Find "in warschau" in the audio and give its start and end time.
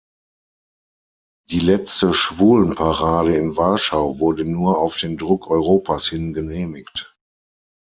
3.35-4.17